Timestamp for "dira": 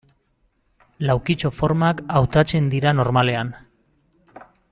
2.73-2.95